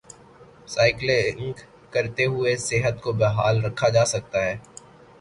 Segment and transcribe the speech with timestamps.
[0.67, 1.53] cycling
[1.93, 4.55] کرتے ہوئے صحت کو بحال رکھا جا سکتا ہے